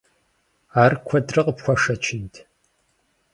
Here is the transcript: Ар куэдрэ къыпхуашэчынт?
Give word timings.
Ар 0.83 0.93
куэдрэ 1.05 1.41
къыпхуашэчынт? 1.45 2.35